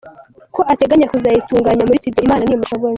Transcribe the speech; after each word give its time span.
com 0.53 0.55
ko 0.55 0.61
ateganya 0.73 1.09
kuzayitunganya 1.11 1.83
muri 1.85 2.01
studio 2.01 2.21
Imana 2.25 2.43
nimushoboza. 2.45 2.89